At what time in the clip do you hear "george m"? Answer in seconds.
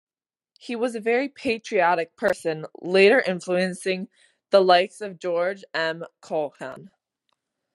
5.19-6.05